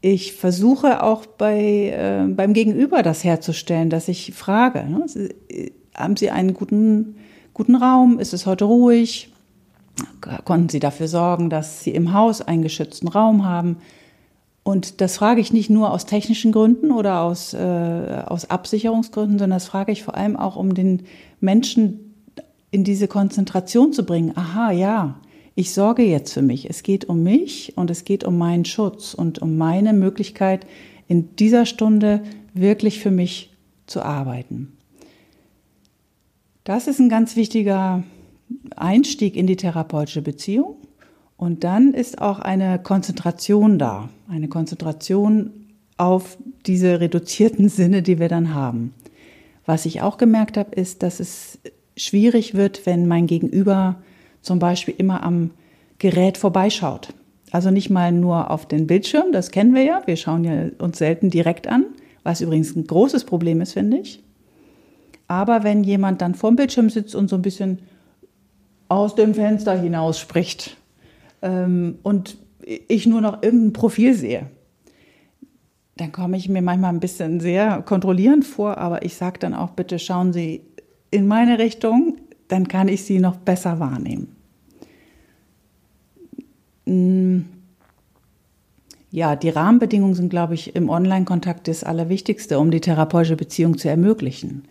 Ich 0.00 0.32
versuche 0.32 1.02
auch 1.02 1.26
bei, 1.26 1.90
äh, 1.90 2.26
beim 2.28 2.52
Gegenüber 2.52 3.02
das 3.02 3.24
herzustellen, 3.24 3.90
dass 3.90 4.08
ich 4.08 4.32
frage, 4.34 4.84
ne? 4.84 5.06
haben 5.94 6.16
Sie 6.16 6.30
einen 6.30 6.54
guten, 6.54 7.16
guten 7.54 7.74
Raum? 7.74 8.18
Ist 8.18 8.32
es 8.32 8.46
heute 8.46 8.64
ruhig? 8.64 9.32
Konnten 10.44 10.68
Sie 10.68 10.80
dafür 10.80 11.08
sorgen, 11.08 11.48
dass 11.48 11.82
Sie 11.82 11.90
im 11.90 12.12
Haus 12.12 12.42
einen 12.42 12.62
geschützten 12.62 13.08
Raum 13.08 13.44
haben? 13.44 13.78
Und 14.66 15.00
das 15.00 15.16
frage 15.16 15.40
ich 15.40 15.52
nicht 15.52 15.70
nur 15.70 15.92
aus 15.92 16.06
technischen 16.06 16.50
Gründen 16.50 16.90
oder 16.90 17.20
aus, 17.20 17.54
äh, 17.54 18.22
aus 18.26 18.50
Absicherungsgründen, 18.50 19.38
sondern 19.38 19.58
das 19.58 19.68
frage 19.68 19.92
ich 19.92 20.02
vor 20.02 20.16
allem 20.16 20.36
auch, 20.36 20.56
um 20.56 20.74
den 20.74 21.04
Menschen 21.38 22.16
in 22.72 22.82
diese 22.82 23.06
Konzentration 23.06 23.92
zu 23.92 24.04
bringen. 24.04 24.36
Aha, 24.36 24.72
ja, 24.72 25.20
ich 25.54 25.72
sorge 25.72 26.02
jetzt 26.02 26.32
für 26.32 26.42
mich. 26.42 26.68
Es 26.68 26.82
geht 26.82 27.04
um 27.04 27.22
mich 27.22 27.74
und 27.76 27.92
es 27.92 28.02
geht 28.02 28.24
um 28.24 28.38
meinen 28.38 28.64
Schutz 28.64 29.14
und 29.14 29.40
um 29.40 29.56
meine 29.56 29.92
Möglichkeit, 29.92 30.66
in 31.06 31.36
dieser 31.36 31.64
Stunde 31.64 32.24
wirklich 32.52 32.98
für 32.98 33.12
mich 33.12 33.52
zu 33.86 34.02
arbeiten. 34.02 34.76
Das 36.64 36.88
ist 36.88 36.98
ein 36.98 37.08
ganz 37.08 37.36
wichtiger 37.36 38.02
Einstieg 38.74 39.36
in 39.36 39.46
die 39.46 39.54
therapeutische 39.54 40.22
Beziehung. 40.22 40.74
Und 41.36 41.64
dann 41.64 41.92
ist 41.92 42.20
auch 42.20 42.38
eine 42.38 42.78
Konzentration 42.78 43.78
da, 43.78 44.08
eine 44.28 44.48
Konzentration 44.48 45.50
auf 45.98 46.38
diese 46.66 47.00
reduzierten 47.00 47.68
Sinne, 47.68 48.02
die 48.02 48.18
wir 48.18 48.28
dann 48.28 48.54
haben. 48.54 48.94
Was 49.64 49.86
ich 49.86 50.00
auch 50.00 50.16
gemerkt 50.16 50.56
habe, 50.56 50.74
ist, 50.74 51.02
dass 51.02 51.20
es 51.20 51.58
schwierig 51.96 52.54
wird, 52.54 52.86
wenn 52.86 53.06
mein 53.06 53.26
Gegenüber 53.26 53.96
zum 54.42 54.58
Beispiel 54.58 54.94
immer 54.96 55.22
am 55.22 55.50
Gerät 55.98 56.38
vorbeischaut. 56.38 57.08
Also 57.50 57.70
nicht 57.70 57.90
mal 57.90 58.12
nur 58.12 58.50
auf 58.50 58.66
den 58.66 58.86
Bildschirm, 58.86 59.32
das 59.32 59.50
kennen 59.50 59.74
wir 59.74 59.82
ja. 59.82 60.02
Wir 60.06 60.16
schauen 60.16 60.44
ja 60.44 60.68
uns 60.78 60.98
selten 60.98 61.30
direkt 61.30 61.66
an, 61.66 61.86
was 62.22 62.40
übrigens 62.40 62.76
ein 62.76 62.86
großes 62.86 63.24
Problem 63.24 63.60
ist, 63.60 63.72
finde 63.72 63.98
ich. 63.98 64.22
Aber 65.26 65.64
wenn 65.64 65.82
jemand 65.82 66.22
dann 66.22 66.34
vorm 66.34 66.56
Bildschirm 66.56 66.90
sitzt 66.90 67.14
und 67.14 67.28
so 67.28 67.36
ein 67.36 67.42
bisschen 67.42 67.80
aus 68.88 69.14
dem 69.14 69.34
Fenster 69.34 69.80
hinaus 69.80 70.20
spricht 70.20 70.76
ähm, 71.46 71.98
und 72.02 72.38
ich 72.62 73.06
nur 73.06 73.20
noch 73.20 73.42
irgendein 73.42 73.72
Profil 73.72 74.14
sehe, 74.14 74.50
dann 75.96 76.12
komme 76.12 76.36
ich 76.36 76.48
mir 76.48 76.62
manchmal 76.62 76.92
ein 76.92 77.00
bisschen 77.00 77.40
sehr 77.40 77.82
kontrollierend 77.82 78.44
vor, 78.44 78.78
aber 78.78 79.04
ich 79.04 79.14
sage 79.14 79.38
dann 79.38 79.54
auch, 79.54 79.70
bitte 79.70 79.98
schauen 79.98 80.32
Sie 80.32 80.62
in 81.10 81.26
meine 81.26 81.58
Richtung, 81.58 82.18
dann 82.48 82.68
kann 82.68 82.88
ich 82.88 83.04
Sie 83.04 83.18
noch 83.18 83.36
besser 83.36 83.80
wahrnehmen. 83.80 84.36
Mm. 86.84 87.40
Ja, 89.12 89.34
die 89.34 89.48
Rahmenbedingungen 89.48 90.14
sind, 90.14 90.28
glaube 90.28 90.54
ich, 90.54 90.76
im 90.76 90.90
Online-Kontakt 90.90 91.68
das 91.68 91.84
Allerwichtigste, 91.84 92.58
um 92.58 92.70
die 92.70 92.80
therapeutische 92.80 93.36
Beziehung 93.36 93.78
zu 93.78 93.88
ermöglichen. 93.88 94.64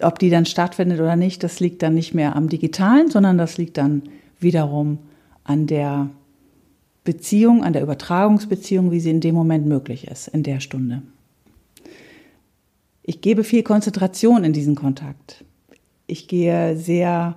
Ob 0.00 0.20
die 0.20 0.30
dann 0.30 0.46
stattfindet 0.46 1.00
oder 1.00 1.16
nicht, 1.16 1.42
das 1.42 1.58
liegt 1.58 1.82
dann 1.82 1.94
nicht 1.94 2.14
mehr 2.14 2.36
am 2.36 2.48
Digitalen, 2.48 3.10
sondern 3.10 3.36
das 3.38 3.58
liegt 3.58 3.78
dann 3.78 4.02
wiederum 4.38 4.98
an 5.46 5.66
der 5.66 6.10
Beziehung, 7.04 7.62
an 7.62 7.72
der 7.72 7.82
Übertragungsbeziehung, 7.82 8.90
wie 8.90 9.00
sie 9.00 9.10
in 9.10 9.20
dem 9.20 9.34
Moment 9.34 9.66
möglich 9.66 10.08
ist, 10.08 10.28
in 10.28 10.42
der 10.42 10.60
Stunde. 10.60 11.02
Ich 13.02 13.20
gebe 13.20 13.44
viel 13.44 13.62
Konzentration 13.62 14.42
in 14.42 14.52
diesen 14.52 14.74
Kontakt. 14.74 15.44
Ich 16.08 16.26
gehe 16.26 16.76
sehr 16.76 17.36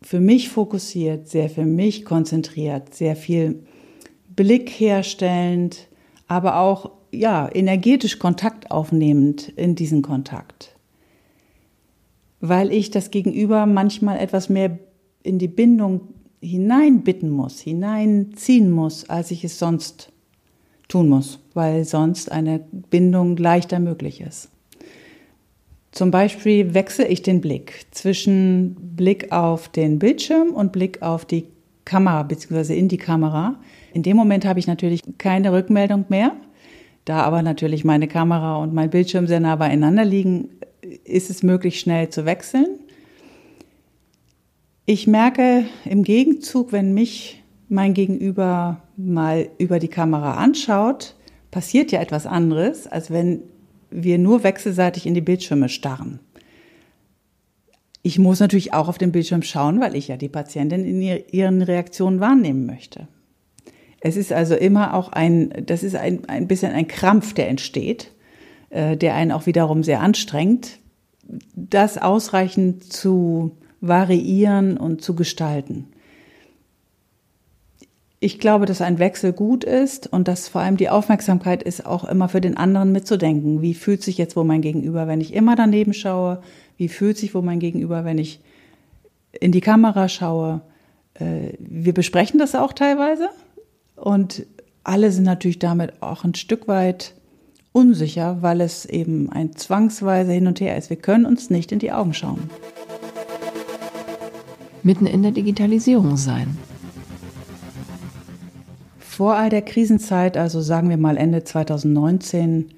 für 0.00 0.20
mich 0.20 0.48
fokussiert, 0.48 1.28
sehr 1.28 1.50
für 1.50 1.66
mich 1.66 2.04
konzentriert, 2.06 2.94
sehr 2.94 3.16
viel 3.16 3.66
Blick 4.34 4.70
herstellend, 4.70 5.88
aber 6.28 6.58
auch 6.58 6.92
ja, 7.12 7.48
energetisch 7.52 8.18
Kontakt 8.18 8.70
aufnehmend 8.70 9.48
in 9.50 9.74
diesen 9.74 10.00
Kontakt. 10.00 10.74
Weil 12.40 12.72
ich 12.72 12.90
das 12.90 13.10
Gegenüber 13.10 13.66
manchmal 13.66 14.18
etwas 14.18 14.48
mehr 14.48 14.78
in 15.22 15.38
die 15.38 15.48
Bindung 15.48 16.14
hineinbitten 16.40 17.30
muss, 17.30 17.60
hineinziehen 17.60 18.70
muss, 18.70 19.08
als 19.08 19.30
ich 19.30 19.44
es 19.44 19.58
sonst 19.58 20.12
tun 20.88 21.08
muss, 21.08 21.40
weil 21.54 21.84
sonst 21.84 22.30
eine 22.30 22.60
Bindung 22.90 23.36
leichter 23.36 23.78
möglich 23.78 24.20
ist. 24.20 24.50
Zum 25.90 26.10
Beispiel 26.10 26.74
wechsle 26.74 27.08
ich 27.08 27.22
den 27.22 27.40
Blick 27.40 27.86
zwischen 27.90 28.76
Blick 28.96 29.32
auf 29.32 29.68
den 29.68 29.98
Bildschirm 29.98 30.50
und 30.50 30.72
Blick 30.72 31.00
auf 31.00 31.24
die 31.24 31.46
Kamera 31.86 32.22
bzw. 32.22 32.78
in 32.78 32.88
die 32.88 32.98
Kamera. 32.98 33.56
In 33.94 34.02
dem 34.02 34.16
Moment 34.16 34.44
habe 34.44 34.58
ich 34.58 34.66
natürlich 34.66 35.00
keine 35.16 35.52
Rückmeldung 35.52 36.04
mehr. 36.10 36.36
Da 37.06 37.22
aber 37.22 37.40
natürlich 37.40 37.84
meine 37.84 38.08
Kamera 38.08 38.56
und 38.56 38.74
mein 38.74 38.90
Bildschirm 38.90 39.26
sehr 39.26 39.40
nah 39.40 39.56
beieinander 39.56 40.04
liegen, 40.04 40.50
ist 41.04 41.30
es 41.30 41.42
möglich, 41.42 41.80
schnell 41.80 42.10
zu 42.10 42.26
wechseln. 42.26 42.66
Ich 44.88 45.08
merke 45.08 45.64
im 45.84 46.04
Gegenzug, 46.04 46.70
wenn 46.70 46.94
mich 46.94 47.42
mein 47.68 47.92
Gegenüber 47.92 48.82
mal 48.96 49.48
über 49.58 49.80
die 49.80 49.88
Kamera 49.88 50.34
anschaut, 50.34 51.16
passiert 51.50 51.90
ja 51.90 52.00
etwas 52.00 52.24
anderes, 52.24 52.86
als 52.86 53.10
wenn 53.10 53.42
wir 53.90 54.18
nur 54.18 54.44
wechselseitig 54.44 55.04
in 55.04 55.14
die 55.14 55.20
Bildschirme 55.20 55.68
starren. 55.68 56.20
Ich 58.02 58.20
muss 58.20 58.38
natürlich 58.38 58.74
auch 58.74 58.86
auf 58.86 58.98
den 58.98 59.10
Bildschirm 59.10 59.42
schauen, 59.42 59.80
weil 59.80 59.96
ich 59.96 60.06
ja 60.06 60.16
die 60.16 60.28
Patientin 60.28 60.84
in 60.84 61.02
ihren 61.32 61.62
Reaktionen 61.62 62.20
wahrnehmen 62.20 62.64
möchte. 62.64 63.08
Es 64.00 64.16
ist 64.16 64.32
also 64.32 64.54
immer 64.54 64.94
auch 64.94 65.10
ein, 65.10 65.52
das 65.66 65.82
ist 65.82 65.96
ein, 65.96 66.28
ein 66.28 66.46
bisschen 66.46 66.70
ein 66.70 66.86
Krampf, 66.86 67.34
der 67.34 67.48
entsteht, 67.48 68.12
äh, 68.70 68.96
der 68.96 69.16
einen 69.16 69.32
auch 69.32 69.46
wiederum 69.46 69.82
sehr 69.82 70.00
anstrengt, 70.00 70.78
das 71.56 71.98
ausreichend 71.98 72.84
zu 72.84 73.56
variieren 73.80 74.76
und 74.76 75.02
zu 75.02 75.14
gestalten. 75.14 75.88
Ich 78.18 78.38
glaube, 78.38 78.66
dass 78.66 78.80
ein 78.80 78.98
Wechsel 78.98 79.32
gut 79.32 79.62
ist 79.62 80.10
und 80.10 80.26
dass 80.26 80.48
vor 80.48 80.62
allem 80.62 80.78
die 80.78 80.88
Aufmerksamkeit 80.88 81.62
ist, 81.62 81.84
auch 81.84 82.04
immer 82.04 82.28
für 82.28 82.40
den 82.40 82.56
anderen 82.56 82.90
mitzudenken. 82.90 83.60
Wie 83.60 83.74
fühlt 83.74 84.02
sich 84.02 84.16
jetzt 84.16 84.36
wo 84.36 84.44
mein 84.44 84.62
Gegenüber, 84.62 85.06
wenn 85.06 85.20
ich 85.20 85.34
immer 85.34 85.54
daneben 85.54 85.92
schaue? 85.92 86.42
Wie 86.78 86.88
fühlt 86.88 87.18
sich 87.18 87.34
wo 87.34 87.42
mein 87.42 87.60
Gegenüber, 87.60 88.04
wenn 88.04 88.18
ich 88.18 88.40
in 89.38 89.52
die 89.52 89.60
Kamera 89.60 90.08
schaue? 90.08 90.62
Äh, 91.14 91.52
wir 91.58 91.92
besprechen 91.92 92.38
das 92.38 92.54
auch 92.54 92.72
teilweise 92.72 93.28
und 93.96 94.46
alle 94.82 95.10
sind 95.10 95.24
natürlich 95.24 95.58
damit 95.58 96.00
auch 96.02 96.24
ein 96.24 96.34
Stück 96.34 96.68
weit 96.68 97.14
unsicher, 97.72 98.38
weil 98.40 98.62
es 98.62 98.86
eben 98.86 99.30
ein 99.30 99.54
zwangsweise 99.56 100.32
Hin 100.32 100.46
und 100.46 100.60
Her 100.60 100.78
ist. 100.78 100.88
Wir 100.88 100.96
können 100.96 101.26
uns 101.26 101.50
nicht 101.50 101.72
in 101.72 101.78
die 101.78 101.92
Augen 101.92 102.14
schauen. 102.14 102.48
Mitten 104.86 105.06
in 105.06 105.22
der 105.22 105.32
Digitalisierung 105.32 106.16
sein. 106.16 106.56
Vor 108.98 109.34
all 109.34 109.50
der 109.50 109.62
Krisenzeit, 109.62 110.36
also 110.36 110.60
sagen 110.60 110.88
wir 110.88 110.96
mal 110.96 111.16
Ende 111.16 111.44
2019, 111.44 112.68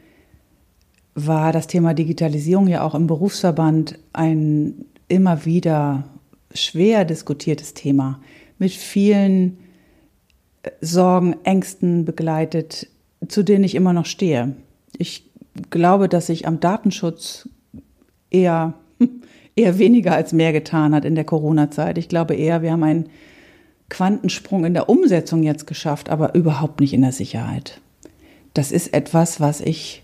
war 1.14 1.52
das 1.52 1.66
Thema 1.66 1.94
Digitalisierung 1.94 2.68
ja 2.68 2.82
auch 2.82 2.94
im 2.94 3.06
Berufsverband 3.06 3.98
ein 4.12 4.86
immer 5.08 5.44
wieder 5.44 6.04
schwer 6.54 7.04
diskutiertes 7.04 7.74
Thema 7.74 8.20
mit 8.58 8.72
vielen 8.72 9.58
Sorgen, 10.80 11.36
Ängsten 11.44 12.04
begleitet, 12.04 12.88
zu 13.28 13.42
denen 13.42 13.64
ich 13.64 13.74
immer 13.74 13.92
noch 13.92 14.06
stehe 14.06 14.54
ich 14.98 15.30
glaube, 15.70 16.08
dass 16.08 16.26
sich 16.26 16.46
am 16.46 16.60
Datenschutz 16.60 17.48
eher, 18.30 18.74
eher 19.58 19.78
weniger 19.78 20.14
als 20.14 20.32
mehr 20.32 20.52
getan 20.52 20.94
hat 20.94 21.04
in 21.04 21.14
der 21.14 21.24
Corona-Zeit. 21.24 21.98
Ich 21.98 22.08
glaube 22.08 22.34
eher, 22.34 22.62
wir 22.62 22.72
haben 22.72 22.84
einen 22.84 23.08
Quantensprung 23.88 24.64
in 24.64 24.74
der 24.74 24.88
Umsetzung 24.88 25.42
jetzt 25.42 25.66
geschafft, 25.66 26.08
aber 26.08 26.34
überhaupt 26.34 26.80
nicht 26.80 26.92
in 26.92 27.02
der 27.02 27.12
Sicherheit. 27.12 27.80
Das 28.54 28.72
ist 28.72 28.94
etwas, 28.94 29.40
was 29.40 29.60
ich, 29.60 30.02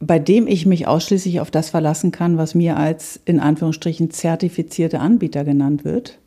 bei 0.00 0.18
dem 0.18 0.46
ich 0.46 0.66
mich 0.66 0.86
ausschließlich 0.86 1.40
auf 1.40 1.50
das 1.50 1.70
verlassen 1.70 2.10
kann, 2.10 2.38
was 2.38 2.54
mir 2.54 2.76
als 2.76 3.20
in 3.24 3.40
Anführungsstrichen 3.40 4.10
zertifizierte 4.10 5.00
Anbieter 5.00 5.44
genannt 5.44 5.84
wird, 5.84 6.18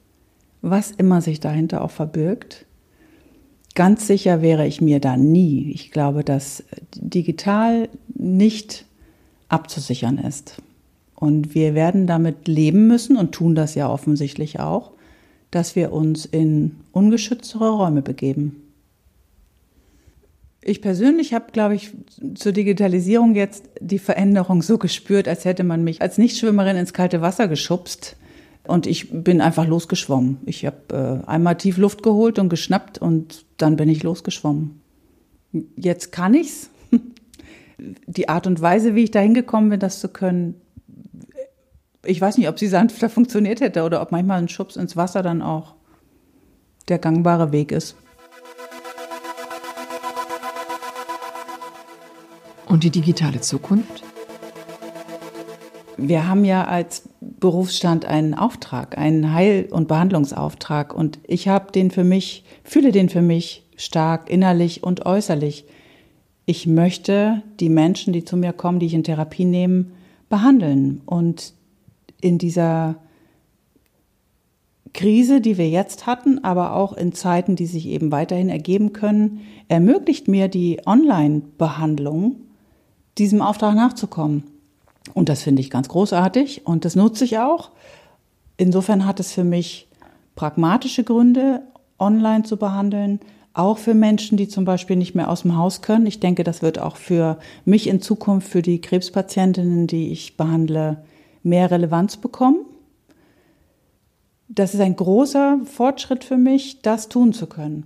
was 0.62 0.92
immer 0.92 1.22
sich 1.22 1.40
dahinter 1.40 1.84
auch 1.84 1.92
verbirgt. 1.92 2.66
Ganz 3.74 4.08
sicher 4.08 4.42
wäre 4.42 4.66
ich 4.66 4.80
mir 4.80 5.00
da 5.00 5.18
nie. 5.18 5.72
Ich 5.72 5.92
glaube, 5.92 6.24
dass 6.24 6.64
digital 6.96 7.90
nicht 8.14 8.86
abzusichern 9.50 10.18
ist. 10.18 10.62
Und 11.16 11.56
wir 11.56 11.74
werden 11.74 12.08
damit 12.08 12.48
leben 12.48 12.88
müssen 12.88 13.16
und 13.18 13.32
tun 13.32 13.56
das 13.56 13.76
ja 13.76 13.90
offensichtlich 13.90 14.60
auch, 14.60 14.92
dass 15.50 15.76
wir 15.76 15.94
uns 15.94 16.26
in 16.26 16.78
ungeschütztere 16.92 17.70
Räume 17.70 18.02
begeben. 18.02 18.62
Ich 20.62 20.82
persönlich 20.82 21.34
habe, 21.34 21.52
glaube 21.52 21.76
ich, 21.76 21.92
zur 22.34 22.52
Digitalisierung 22.52 23.36
jetzt 23.36 23.70
die 23.80 24.00
Veränderung 24.00 24.62
so 24.62 24.78
gespürt, 24.78 25.28
als 25.28 25.46
hätte 25.46 25.64
man 25.64 25.84
mich 25.84 26.02
als 26.02 26.18
Nichtschwimmerin 26.18 26.76
ins 26.76 26.92
kalte 26.92 27.22
Wasser 27.22 27.48
geschubst 27.48 28.18
und 28.68 28.88
ich 28.88 29.12
bin 29.12 29.42
einfach 29.42 29.68
losgeschwommen. 29.68 30.40
Ich 30.46 30.66
habe 30.66 31.22
äh, 31.26 31.30
einmal 31.30 31.58
tief 31.58 31.78
Luft 31.78 32.04
geholt 32.04 32.40
und 32.40 32.50
geschnappt 32.50 32.98
und 32.98 33.46
dann 33.58 33.76
bin 33.76 33.90
ich 33.90 34.04
losgeschwommen. 34.04 34.82
Jetzt 35.76 36.12
kann 36.12 36.34
ich's. 36.34 36.70
Die 37.78 38.30
Art 38.30 38.48
und 38.48 38.62
Weise, 38.62 38.96
wie 38.96 39.04
ich 39.04 39.12
da 39.12 39.20
hingekommen 39.20 39.70
bin, 39.70 39.80
das 39.80 40.00
zu 40.00 40.10
können, 40.10 40.56
ich 42.06 42.22
weiß 42.22 42.38
nicht, 42.38 42.50
ob 42.50 42.60
sie 42.60 42.68
sanfter 42.68 43.10
funktioniert 43.10 43.62
hätte 43.62 43.84
oder 43.84 44.02
ob 44.02 44.12
manchmal 44.12 44.40
ein 44.40 44.50
Schubs 44.50 44.76
ins 44.76 44.96
Wasser 44.96 45.22
dann 45.22 45.42
auch 45.42 45.76
der 46.88 47.00
gangbare 47.00 47.52
Weg 47.52 47.72
ist. 47.72 47.96
Und 52.68 52.84
die 52.84 52.90
digitale 52.90 53.42
Zukunft? 53.42 54.04
Wir 55.98 56.28
haben 56.28 56.44
ja 56.44 56.66
als 56.66 57.08
Berufsstand 57.22 58.06
einen 58.06 58.34
Auftrag, 58.34 58.98
einen 58.98 59.34
Heil- 59.34 59.68
und 59.72 59.88
Behandlungsauftrag. 59.88 60.94
Und 60.94 61.20
ich 61.26 61.48
habe 61.48 61.72
den 61.72 61.90
für 61.90 62.04
mich, 62.04 62.44
fühle 62.64 62.92
den 62.92 63.10
für 63.10 63.22
mich 63.22 63.64
stark 63.78 64.30
innerlich 64.30 64.84
und 64.84 65.06
äußerlich. 65.06 65.66
Ich 66.46 66.68
möchte 66.68 67.42
die 67.60 67.70
Menschen, 67.70 68.14
die 68.14 68.26
zu 68.26 68.36
mir 68.36 68.52
kommen, 68.52 68.80
die 68.80 68.88
ich 68.88 68.94
in 68.94 69.04
Therapie 69.04 69.46
nehme, 69.46 69.86
behandeln. 70.30 71.02
Und 71.06 71.54
in 72.22 72.38
dieser 72.38 72.96
Krise, 74.94 75.42
die 75.42 75.58
wir 75.58 75.70
jetzt 75.70 76.08
hatten, 76.08 76.44
aber 76.44 76.74
auch 76.74 76.94
in 76.94 77.14
Zeiten, 77.14 77.56
die 77.56 77.66
sich 77.66 77.88
eben 77.88 78.12
weiterhin 78.12 78.50
ergeben 78.50 78.94
können, 78.94 79.42
ermöglicht 79.68 80.28
mir 80.28 80.48
die 80.48 80.80
Online-Behandlung, 80.86 82.38
diesem 83.18 83.42
Auftrag 83.42 83.76
nachzukommen. 83.76 84.44
Und 85.14 85.30
das 85.30 85.44
finde 85.44 85.62
ich 85.62 85.70
ganz 85.70 85.90
großartig 85.90 86.66
und 86.66 86.86
das 86.86 86.96
nutze 86.96 87.26
ich 87.26 87.40
auch. 87.40 87.72
Insofern 88.58 89.06
hat 89.06 89.20
es 89.20 89.34
für 89.34 89.44
mich 89.44 89.88
pragmatische 90.36 91.04
Gründe, 91.04 91.62
online 92.00 92.44
zu 92.44 92.58
behandeln, 92.58 93.20
auch 93.54 93.78
für 93.78 93.94
Menschen, 93.94 94.38
die 94.38 94.48
zum 94.48 94.66
Beispiel 94.66 94.96
nicht 94.96 95.16
mehr 95.16 95.30
aus 95.30 95.44
dem 95.44 95.58
Haus 95.58 95.82
können. 95.82 96.06
Ich 96.06 96.20
denke, 96.20 96.44
das 96.44 96.62
wird 96.62 96.80
auch 96.80 96.96
für 96.96 97.38
mich 97.64 97.88
in 97.88 98.02
Zukunft, 98.02 98.48
für 98.48 98.62
die 98.62 98.82
Krebspatientinnen, 98.82 99.88
die 99.88 100.12
ich 100.12 100.36
behandle, 100.38 101.04
mehr 101.46 101.72
Relevanz 101.72 102.18
bekommen. 102.18 102.66
Das 104.48 104.74
ist 104.74 104.82
ein 104.82 104.96
großer 104.96 105.60
Fortschritt 105.64 106.24
für 106.24 106.38
mich, 106.38 106.82
das 106.82 107.10
tun 107.10 107.34
zu 107.34 107.48
können. 107.48 107.86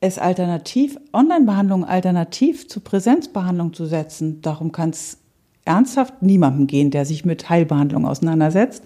Es 0.00 0.18
alternativ, 0.18 0.98
Online-Behandlung 1.12 1.84
alternativ 1.84 2.68
zu 2.68 2.80
Präsenzbehandlung 2.80 3.74
zu 3.74 3.84
setzen, 3.86 4.40
darum 4.40 4.72
kann 4.72 4.90
es 4.90 5.18
ernsthaft 5.64 6.22
niemandem 6.22 6.66
gehen, 6.66 6.90
der 6.90 7.04
sich 7.04 7.24
mit 7.24 7.50
Heilbehandlung 7.50 8.06
auseinandersetzt. 8.06 8.84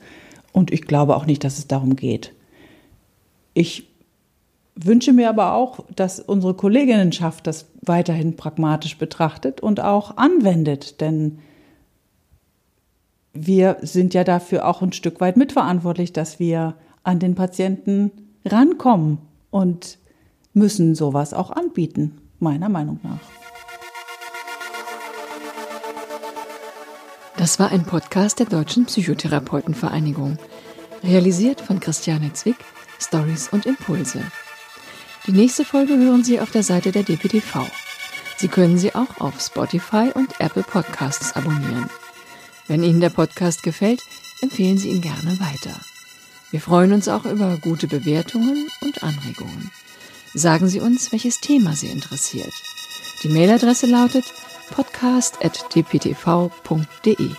Und 0.52 0.72
ich 0.72 0.82
glaube 0.82 1.16
auch 1.16 1.26
nicht, 1.26 1.44
dass 1.44 1.58
es 1.58 1.68
darum 1.68 1.96
geht. 1.96 2.32
Ich 3.54 3.88
wünsche 4.76 5.12
mir 5.12 5.28
aber 5.28 5.54
auch, 5.54 5.84
dass 5.94 6.18
unsere 6.18 6.54
Kolleginnenschaft 6.54 7.46
das 7.46 7.66
weiterhin 7.82 8.36
pragmatisch 8.36 8.98
betrachtet 8.98 9.60
und 9.60 9.80
auch 9.80 10.16
anwendet, 10.16 11.00
denn 11.00 11.38
wir 13.34 13.78
sind 13.82 14.14
ja 14.14 14.24
dafür 14.24 14.66
auch 14.66 14.80
ein 14.80 14.92
Stück 14.92 15.20
weit 15.20 15.36
mitverantwortlich, 15.36 16.12
dass 16.12 16.38
wir 16.38 16.74
an 17.02 17.18
den 17.18 17.34
Patienten 17.34 18.12
rankommen 18.44 19.18
und 19.50 19.98
müssen 20.52 20.94
sowas 20.94 21.34
auch 21.34 21.50
anbieten, 21.50 22.20
meiner 22.38 22.68
Meinung 22.68 23.00
nach. 23.02 23.18
Das 27.36 27.58
war 27.58 27.72
ein 27.72 27.84
Podcast 27.84 28.38
der 28.38 28.46
Deutschen 28.46 28.86
Psychotherapeutenvereinigung, 28.86 30.38
realisiert 31.02 31.60
von 31.60 31.80
Christiane 31.80 32.32
Zwick, 32.32 32.56
Stories 33.00 33.48
und 33.48 33.66
Impulse. 33.66 34.22
Die 35.26 35.32
nächste 35.32 35.64
Folge 35.64 35.96
hören 35.96 36.22
Sie 36.22 36.40
auf 36.40 36.52
der 36.52 36.62
Seite 36.62 36.92
der 36.92 37.02
DPTV. 37.02 37.66
Sie 38.36 38.48
können 38.48 38.78
sie 38.78 38.94
auch 38.94 39.20
auf 39.20 39.40
Spotify 39.40 40.10
und 40.14 40.40
Apple 40.40 40.62
Podcasts 40.62 41.34
abonnieren. 41.34 41.88
Wenn 42.66 42.82
Ihnen 42.82 43.00
der 43.00 43.10
Podcast 43.10 43.62
gefällt, 43.62 44.02
empfehlen 44.40 44.78
Sie 44.78 44.90
ihn 44.90 45.00
gerne 45.00 45.38
weiter. 45.40 45.78
Wir 46.50 46.60
freuen 46.60 46.92
uns 46.92 47.08
auch 47.08 47.24
über 47.24 47.56
gute 47.58 47.86
Bewertungen 47.88 48.68
und 48.80 49.02
Anregungen. 49.02 49.70
Sagen 50.34 50.68
Sie 50.68 50.80
uns, 50.80 51.10
welches 51.12 51.40
Thema 51.40 51.76
Sie 51.76 51.88
interessiert. 51.88 52.52
Die 53.22 53.28
Mailadresse 53.28 53.86
lautet 53.86 54.24
podcast.dptv.de. 54.70 57.30